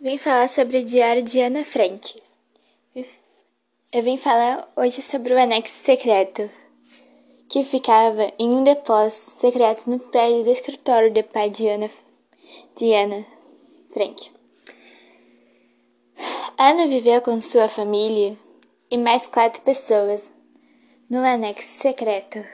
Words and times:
Vim 0.00 0.18
falar 0.18 0.48
sobre 0.48 0.78
o 0.78 0.84
Diário 0.84 1.22
de 1.22 1.40
Ana 1.40 1.64
Frank. 1.64 2.20
Eu 3.92 4.02
vim 4.02 4.18
falar 4.18 4.68
hoje 4.76 5.00
sobre 5.00 5.32
o 5.32 5.40
anexo 5.40 5.84
secreto, 5.84 6.50
que 7.48 7.62
ficava 7.62 8.32
em 8.36 8.50
um 8.50 8.64
depósito 8.64 9.30
secreto 9.30 9.88
no 9.88 10.00
prédio 10.00 10.42
do 10.42 10.50
escritório 10.50 11.14
do 11.14 11.22
pai 11.22 11.48
de 11.48 11.68
Ana, 11.68 11.88
de 12.76 12.92
Ana 12.92 13.24
Frank. 13.92 14.32
Ana 16.58 16.88
viveu 16.88 17.22
com 17.22 17.40
sua 17.40 17.68
família 17.68 18.36
e 18.90 18.98
mais 18.98 19.28
quatro 19.28 19.62
pessoas 19.62 20.32
no 21.08 21.18
anexo 21.18 21.68
secreto. 21.68 22.44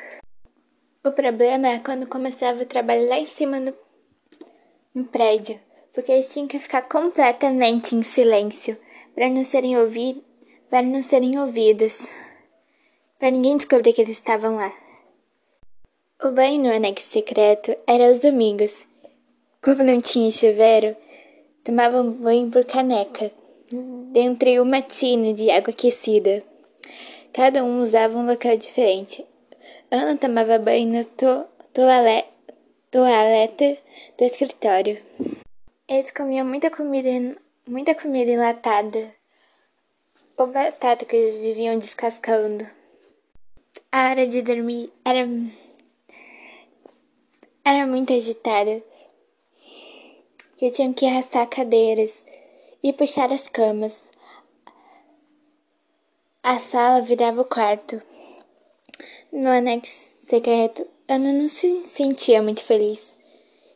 O 1.03 1.11
problema 1.11 1.69
é 1.69 1.79
quando 1.79 2.07
começava 2.07 2.63
o 2.63 2.67
trabalho 2.67 3.09
lá 3.09 3.19
em 3.19 3.27
cima 3.27 3.59
no, 3.59 3.75
no 4.95 5.05
prédio 5.07 5.59
porque 5.93 6.13
eles 6.13 6.29
tinham 6.29 6.49
que 6.49 6.59
ficar 6.59 6.83
completamente 6.83 7.95
em 7.95 8.03
silêncio 8.03 8.77
para 9.15 9.29
não 9.29 9.45
serem 9.45 9.77
ouvidos, 9.77 10.23
para 10.69 10.83
não 10.83 11.03
serem 11.03 11.39
ouvidos, 11.39 12.09
para 13.19 13.31
ninguém 13.31 13.57
descobrir 13.57 13.93
que 13.93 14.01
eles 14.01 14.17
estavam 14.17 14.57
lá. 14.57 14.73
O 16.23 16.33
banho 16.33 16.63
no 16.63 16.75
anexo 16.75 17.09
secreto 17.09 17.75
era 17.87 18.09
aos 18.09 18.21
domingos. 18.21 18.87
Como 19.63 19.83
não 19.83 20.01
tinha 20.01 20.31
chuveiro, 20.31 20.97
tomavam 21.65 22.13
banho 22.13 22.51
por 22.51 22.65
caneca, 22.65 23.31
dentro 24.13 24.51
de 24.51 24.61
uma 24.61 24.83
tina 24.83 25.33
de 25.33 25.51
água 25.51 25.73
aquecida. 25.73 26.43
Cada 27.33 27.65
um 27.65 27.81
usava 27.81 28.19
um 28.19 28.27
local 28.27 28.57
diferente. 28.57 29.25
Ana 29.91 30.17
tomava 30.17 30.59
banho 30.59 30.93
no 30.93 31.05
to 31.05 31.45
toalete, 31.73 32.29
do 34.19 34.25
escritório. 34.25 34.99
Eles 35.93 36.13
comiam 36.13 36.47
muita 36.47 36.71
comida, 36.71 37.37
muita 37.67 37.97
comida 37.97 38.31
enlatada. 38.31 39.13
Ou 40.37 40.47
batata 40.47 41.05
que 41.05 41.17
eles 41.17 41.35
viviam 41.35 41.81
descascando. 41.81 42.65
A 43.91 44.11
hora 44.11 44.25
de 44.25 44.41
dormir 44.41 44.93
era 45.05 45.29
era 47.65 47.87
muito 47.89 48.13
agitada. 48.13 48.81
Eu 50.63 50.71
tinha 50.71 50.95
que 50.95 51.07
arrastar 51.07 51.49
cadeiras 51.49 52.25
e 52.85 52.93
puxar 52.93 53.33
as 53.33 53.49
camas. 53.49 54.13
A 56.41 56.61
sala 56.61 57.01
virava 57.01 57.41
o 57.41 57.45
quarto. 57.45 58.01
No 59.33 59.49
anexo 59.49 60.05
secreto, 60.29 60.87
Ana 61.09 61.33
não 61.33 61.49
se 61.49 61.85
sentia 61.85 62.41
muito 62.41 62.63
feliz. 62.63 63.13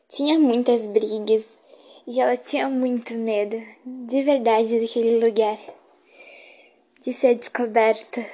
Tinha 0.09 0.39
muitas 0.39 0.87
brigas 0.87 1.64
e 2.07 2.21
ela 2.21 2.37
tinha 2.37 2.69
muito 2.69 3.15
medo, 3.15 3.61
de 3.85 4.23
verdade, 4.23 4.79
daquele 4.79 5.25
lugar, 5.25 5.59
de 7.01 7.13
ser 7.13 7.35
descoberta. 7.35 8.25